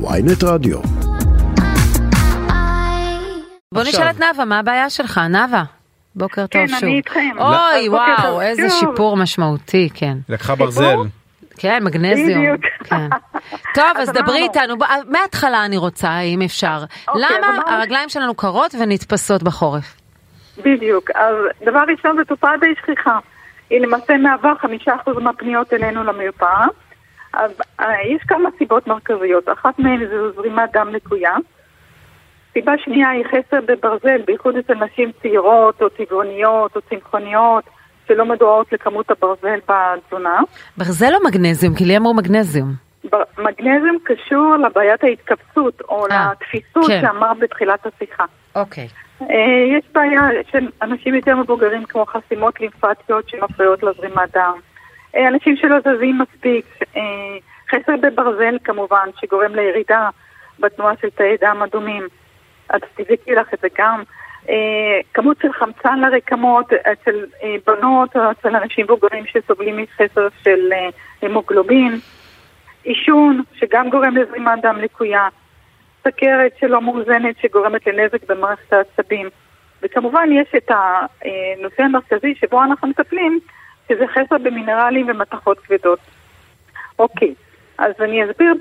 ויינט 0.00 0.44
רדיו. 0.44 0.78
בוא 3.74 3.82
נשאל 3.82 4.10
את 4.10 4.20
נאוה, 4.20 4.44
מה 4.44 4.58
הבעיה 4.58 4.90
שלך? 4.90 5.20
נאוה, 5.30 5.64
בוקר 6.14 6.46
טוב 6.46 6.60
כן, 6.60 6.68
שוב. 6.68 6.84
אני 6.84 6.96
איתכם. 6.96 7.30
אוי, 7.38 7.88
וואו, 7.88 8.22
טוב 8.22 8.40
איזה. 8.40 8.70
שיפור 8.70 9.16
משמעותי, 9.16 9.88
כן. 9.94 10.16
לקחה 10.28 10.54
ברזל. 10.54 10.96
כן, 11.58 11.84
מגנזיום. 11.84 12.40
בדיוק. 12.40 12.60
כן. 12.84 13.08
טוב, 13.74 13.84
אז 13.96 14.12
דברי. 14.12 14.42
איתנו, 14.42 14.74
מההתחלה 15.08 15.64
אני 15.64 15.76
רוצה, 15.76 16.20
אם 16.20 16.42
אפשר. 16.42 16.84
אוקיי, 17.08 17.22
למה. 17.38 17.62
הרגליים 17.66 18.08
שלנו 18.08 18.34
קרות 18.34 18.74
ונתפסות 18.80 19.42
בחורף? 19.42 19.96
בדיוק. 20.58 21.10
אז 21.10 21.34
דבר 21.62 21.82
ראשון, 21.88 22.16
זו 22.16 22.24
תופעה 22.24 22.52
די 22.60 22.66
שכיחה. 22.82 23.18
היא 23.70 23.80
למעשה 23.80 24.16
מהווה 24.16 24.52
חמישה 24.60 24.92
אחוז 25.02 25.16
מהפניות 25.22 25.72
אלינו 25.72 26.04
למרפאה. 26.04 26.66
אה, 27.80 27.86
יש 28.16 28.22
כמה 28.28 28.48
סיבות 28.58 28.86
מרכזיות. 28.86 29.48
אחת 29.48 29.78
מהן 29.78 30.06
זו 30.10 30.32
זרימת 30.32 30.72
דם 30.72 30.88
לקויה. 30.92 31.34
סיבה 32.52 32.72
שנייה 32.78 33.10
היא 33.10 33.24
חסר 33.24 33.60
בברזל, 33.66 34.22
בייחוד 34.26 34.56
אצל 34.56 34.74
נשים 34.74 35.10
צעירות 35.22 35.82
או 35.82 35.88
טבעוניות 35.88 36.76
או 36.76 36.80
צמחוניות 36.80 37.64
שלא 38.08 38.24
מדועות 38.24 38.72
לכמות 38.72 39.10
הברזל 39.10 39.58
בתזונה. 39.68 40.40
ברזל 40.78 41.14
או 41.14 41.24
מגנזיום? 41.28 41.74
כי 41.74 41.84
לי 41.84 41.96
אמרו 41.96 42.14
מגנזיום. 42.14 42.68
בר- 43.10 43.22
מגנזיום 43.38 43.98
קשור 44.04 44.56
לבעיית 44.56 45.04
ההתכווצות 45.04 45.80
או 45.88 46.06
אה, 46.10 46.32
לתפיסות 46.32 46.86
כן. 46.86 47.00
שאמרת 47.00 47.38
בתחילת 47.38 47.86
השיחה. 47.86 48.24
אוקיי. 48.54 48.88
אה, 49.22 49.26
יש 49.78 49.84
בעיה 49.94 50.20
של 50.50 50.68
אנשים 50.82 51.14
יותר 51.14 51.36
מבוגרים 51.36 51.84
כמו 51.84 52.06
חסימות 52.06 52.60
לימפטיות 52.60 53.28
שמפריעות 53.28 53.82
לזרימת 53.82 54.34
דם. 54.34 54.52
אנשים 55.16 55.56
שלא 55.56 55.76
זזים 55.80 56.18
מספיק, 56.18 56.66
אה, 56.96 57.02
חסר 57.70 57.96
בברזל 58.00 58.58
כמובן 58.64 59.08
שגורם 59.20 59.54
לירידה 59.54 60.08
בתנועה 60.60 60.92
של 61.00 61.10
תאי 61.10 61.36
דם 61.40 61.62
אדומים. 61.62 62.08
אז 62.68 62.80
תבדקי 62.94 63.34
לך 63.34 63.54
את 63.54 63.58
זה 63.62 63.68
גם. 63.78 64.02
אה, 64.48 65.00
כמות 65.14 65.36
של 65.42 65.52
חמצן 65.52 66.00
לרקמות 66.00 66.72
אצל 66.72 67.24
אה, 67.42 67.56
בנות 67.66 68.16
או 68.16 68.30
אצל 68.30 68.56
אנשים 68.56 68.84
מבוגרים 68.84 69.24
שסובלים 69.26 69.76
מחסר 69.76 70.28
של 70.42 70.72
המוגלובין. 71.22 71.98
עישון 72.84 73.42
שגם 73.54 73.90
גורם 73.90 74.16
לזרימת 74.16 74.62
דם 74.62 74.76
לקויה. 74.76 75.28
סכרת 76.08 76.52
שלא 76.60 76.80
מאוזנת 76.80 77.36
שגורמת 77.42 77.86
לנזק 77.86 78.28
במערכת 78.28 78.72
העצבים. 78.72 79.28
וכמובן 79.82 80.28
יש 80.32 80.48
את 80.56 80.70
הנושא 80.70 81.82
המרכזי 81.82 82.34
שבו 82.34 82.62
אנחנו 82.62 82.88
מטפלים, 82.88 83.40
שזה 83.88 84.04
חסר 84.06 84.38
במינרלים 84.38 85.08
ומתכות 85.08 85.58
כבדות. 85.58 85.98
אוקיי, 86.98 87.34
אז 87.78 87.92
אני 88.00 88.24
אסביר 88.24 88.54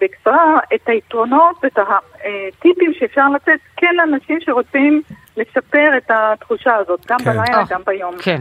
בקצרה 0.00 0.58
את 0.74 0.88
היתרונות 0.88 1.56
ואת 1.62 1.78
הטיפים 1.78 2.92
שאפשר 2.98 3.28
לתת 3.28 3.58
כן 3.76 3.94
לאנשים 3.96 4.38
שרוצים 4.40 5.02
לשפר 5.36 5.96
את 5.96 6.10
התחושה 6.10 6.74
הזאת, 6.74 7.06
גם 7.06 7.18
כן. 7.18 7.24
בלילה, 7.24 7.58
אה, 7.58 7.64
גם 7.70 7.80
ביום. 7.86 8.14
כן. 8.22 8.40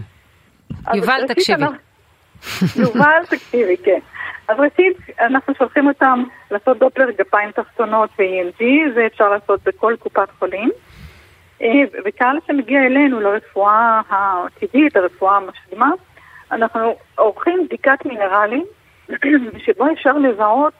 יובל, 0.94 1.28
תקשיבי. 1.28 1.66
יובל, 2.76 3.26
תקשיבי, 3.30 3.78
כן. 3.78 4.00
אז 4.48 4.58
ראשית, 4.59 4.98
אנחנו 5.20 5.54
שולחים 5.58 5.88
אותם 5.88 6.23
לעשות 6.52 6.80
דופלר 6.80 7.11
גפיים 7.11 7.52
תחתונות 7.52 8.09
ו-EMG, 8.20 8.64
זה 8.95 9.06
אפשר 9.06 9.30
לעשות 9.30 9.59
בכל 9.64 9.95
קופת 10.00 10.28
חולים. 10.39 10.72
אה, 11.64 12.00
וקהל 12.06 12.38
שמגיע 12.47 12.86
אלינו 12.86 13.19
לרפואה 13.19 14.02
הטבעית, 14.09 14.95
הרפואה 14.95 15.38
המשלימה, 15.38 15.92
אנחנו 16.52 16.95
עורכים 17.16 17.66
בדיקת 17.66 18.05
מינרלים, 18.05 18.66
שבו 19.66 19.92
אפשר 19.94 20.17
לזהות 20.17 20.73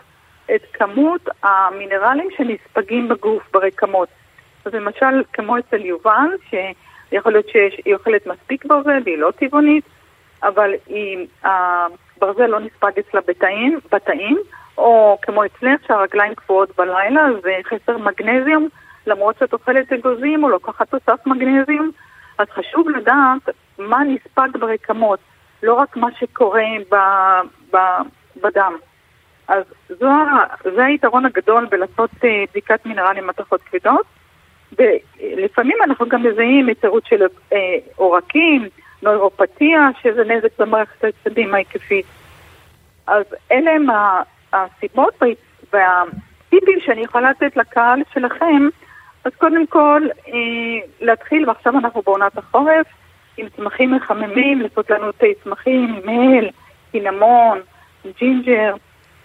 את 0.56 0.62
כמות 0.74 1.30
המינרלים 1.44 2.28
שנספגים 2.38 3.10
בגוף, 3.10 3.44
ברקמות. 3.54 4.10
אז 4.66 4.74
למשל, 4.74 5.24
כמו 5.34 5.58
אצל 5.58 5.86
יובל, 5.86 6.30
שיכול 6.50 7.32
להיות 7.32 7.50
שהיא 7.50 7.96
אוכלת 7.96 8.28
מספיק 8.28 8.66
ברזל 8.66 9.02
והיא 9.06 9.18
לא 9.18 9.32
טבעונית, 9.32 9.86
אבל 10.44 10.74
היא, 10.88 11.28
הברזל 11.44 12.46
לא 12.46 12.60
נספג 12.60 12.92
אצלה 13.00 13.22
בתאים, 13.28 13.80
בתאים, 13.92 14.38
או 14.78 15.18
כמו 15.22 15.46
אצלך 15.46 15.88
שהרגליים 15.88 16.36
קפואות 16.36 16.76
בלילה, 16.78 17.26
זה 17.44 17.52
חסר 17.64 17.98
מגנזיום, 17.98 18.68
למרות 19.08 19.36
שאת 19.40 19.54
אוכלת 19.54 19.94
אגוזים 19.94 20.44
או 20.44 20.50
לוקחת 20.50 20.90
תוסף 20.90 21.28
מגנזיום, 21.28 21.92
אז 22.38 22.48
חשוב 22.50 22.90
לדעת 22.90 23.50
מה 23.80 24.04
נספג 24.04 24.50
ברקמות, 24.60 25.20
לא 25.64 25.74
רק 25.74 25.98
מה 25.98 26.08
שקורה 26.20 26.66
ב, 26.92 26.96
ב, 27.74 27.78
בדם. 28.44 28.74
אז 29.48 29.64
זו, 29.90 30.10
זה 30.76 30.86
היתרון 30.86 31.26
הגדול 31.26 31.66
בלעשות 31.72 32.10
אה, 32.24 32.44
בדיקת 32.52 32.86
מינרלים 32.86 33.28
מתכות 33.28 33.62
כבדות. 33.62 34.06
ולפעמים 34.80 35.78
אנחנו 35.84 36.10
גם 36.10 36.24
מזהים 36.24 36.68
היצרות 36.68 37.06
של 37.06 37.22
אה, 37.54 37.58
עורקים, 37.96 38.68
נוירופתיה, 39.02 39.90
שזה 40.02 40.24
נזק 40.24 40.60
במערכת 40.60 41.04
העצבים 41.04 41.54
ההיקפית. 41.54 42.06
אז 43.08 43.26
אלה 43.52 43.72
הם 43.72 43.88
הסיבות 44.54 45.14
וה- 45.22 45.28
והטיפים 46.54 46.80
שאני 46.80 47.02
יכולה 47.02 47.32
לתת 47.32 47.58
לקהל 47.58 48.00
שלכם. 48.14 48.68
אז 49.26 49.32
קודם 49.38 49.68
כל, 49.68 50.02
אה, 50.28 50.88
להתחיל, 51.02 51.50
ועכשיו 51.50 51.74
אנחנו 51.78 52.02
בעונת 52.02 52.38
החורף, 52.38 52.88
עם 53.38 53.48
צמחים 53.56 53.94
מחממים, 53.94 54.68
תה 54.68 55.26
צמחים, 55.44 56.02
הל, 56.06 56.50
קינמון, 56.92 57.60
ג'ינג'ר, 58.20 58.76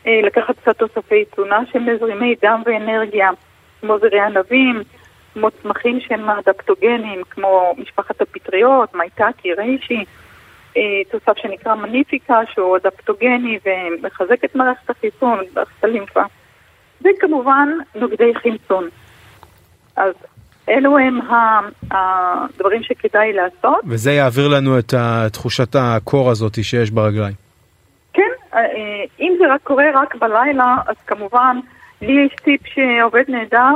אה, 0.07 0.21
לקחת 0.23 0.59
קצת 0.59 0.79
תוספי 0.79 1.25
תזונה 1.25 1.61
שהם 1.73 1.95
מזרימי 1.95 2.35
דם 2.43 2.63
ואנרגיה, 2.67 3.31
כמו 3.81 3.99
זרעי 3.99 4.21
ענבים, 4.21 4.83
כמו 5.35 5.51
צמחים 5.51 6.01
שהם 6.01 6.31
אדפטוגנים, 6.31 7.23
כמו 7.31 7.75
משפחת 7.79 8.21
הפטריות, 8.21 8.95
מייטקי, 8.95 9.55
ריישי, 9.55 10.05
אה, 10.77 10.83
תוסף 11.11 11.39
שנקרא 11.39 11.75
מניפיקה, 11.75 12.41
שהוא 12.53 12.77
אדפטוגני 12.77 13.59
ומחזק 13.65 14.45
את 14.45 14.55
מערכת 14.55 14.91
החיסון, 14.91 15.39
מערכת 15.55 15.85
הלימפה. 15.85 16.23
וכמובן 17.01 17.69
נוגדי 17.95 18.35
חמצון. 18.35 18.89
אז 19.99 20.15
אלו 20.69 20.99
הם 20.99 21.21
הדברים 21.91 22.83
שכדאי 22.83 23.33
לעשות. 23.33 23.81
וזה 23.87 24.13
יעביר 24.13 24.49
לנו 24.49 24.79
את 24.79 24.95
תחושת 25.33 25.77
הקור 25.79 26.31
הזאת 26.31 26.65
שיש 26.65 26.91
ברגליים. 26.91 27.35
כן, 28.13 28.31
אה, 28.55 28.61
אם 29.21 29.37
זה 29.39 29.45
רק 29.55 29.61
קורה 29.63 29.85
רק 29.95 30.15
בלילה, 30.15 30.77
אז 30.87 30.97
כמובן, 31.07 31.59
לי 32.03 32.27
יש 32.27 32.35
טיפ 32.45 32.61
שעובד 32.67 33.25
נהדר, 33.29 33.75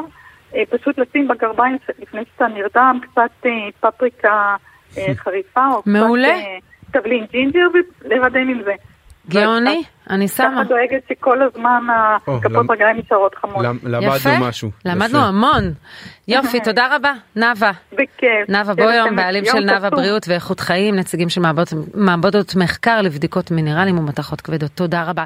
אה, 0.55 0.63
פשוט 0.71 0.99
לשים 0.99 1.29
בגרביים 1.29 1.77
לפני 1.99 2.21
שאתה 2.33 2.47
נרדם 2.49 2.99
קצת 3.03 3.47
אה, 3.47 3.51
פפריקה 3.81 4.57
אה, 4.99 5.15
חריפה, 5.25 5.67
או 5.73 5.83
מעולה. 5.87 6.29
קצת 6.29 6.97
אה, 6.97 7.01
תבלין 7.01 7.27
ג'ינג'ר 7.33 7.67
ולהירדם 8.05 8.49
עם 8.49 8.63
זה. 8.65 8.73
גאוני, 9.29 9.83
אני 10.11 10.29
שמה. 10.29 10.49
ככה 10.55 10.65
דואגת 10.65 11.03
שכל 11.09 11.39
הזמן 11.43 11.87
הכפות 12.27 12.71
רגליים 12.71 12.97
נשארות 12.99 13.35
חמות. 13.35 13.67
למדנו 13.83 14.11
משהו. 14.47 14.71
למדנו. 14.85 15.19
המון. 15.19 15.73
יופי, 16.29 16.61
תודה 16.65 16.97
רבה. 16.97 17.13
נאוה. 17.37 17.71
בכיף. 17.93 18.49
נאוה 18.49 18.75
בויום, 18.75 19.17
בעלים 19.17 19.45
של 19.45 19.61
נאוה. 19.65 19.91
בריאות 19.91 20.29
ואיכות 20.29 20.61
חיים, 20.61 20.95
נציגים 20.97 21.29
של 21.29 21.41
מעבדות- 21.41 21.73
מעבדות 21.95 22.57
מחקר 22.57 23.01
לבדיקות 23.03 23.51
מינרלים 23.51 23.99
ומתכות 23.99 24.41
כבדות. 24.41 24.71
תודה 24.75 25.03
רבה. 25.05 25.25